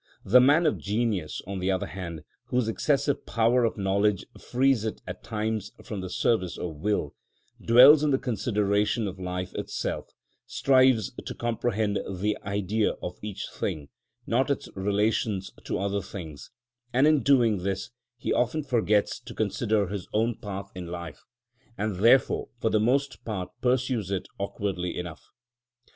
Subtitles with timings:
[0.25, 4.99] The man of genius, on the other hand, whose excessive power of knowledge frees it
[5.05, 7.13] at times from the service of will,
[7.63, 10.09] dwells on the consideration of life itself,
[10.47, 13.89] strives to comprehend the Idea of each thing,
[14.25, 16.49] not its relations to other things;
[16.91, 21.21] and in doing this he often forgets to consider his own path in life,
[21.77, 25.21] and therefore for the most part pursues it awkwardly enough.